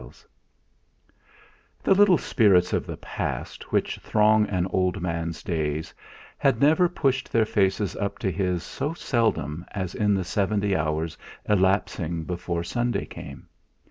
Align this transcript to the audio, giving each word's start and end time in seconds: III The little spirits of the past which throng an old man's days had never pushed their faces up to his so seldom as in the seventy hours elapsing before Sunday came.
III 0.03 0.09
The 1.83 1.93
little 1.93 2.17
spirits 2.17 2.73
of 2.73 2.87
the 2.87 2.97
past 2.97 3.71
which 3.71 3.97
throng 3.99 4.47
an 4.47 4.65
old 4.71 4.99
man's 4.99 5.43
days 5.43 5.93
had 6.39 6.59
never 6.59 6.89
pushed 6.89 7.31
their 7.31 7.45
faces 7.45 7.95
up 7.95 8.17
to 8.17 8.31
his 8.31 8.63
so 8.63 8.95
seldom 8.95 9.63
as 9.73 9.93
in 9.93 10.15
the 10.15 10.23
seventy 10.23 10.75
hours 10.75 11.19
elapsing 11.45 12.23
before 12.23 12.63
Sunday 12.63 13.05
came. 13.05 13.45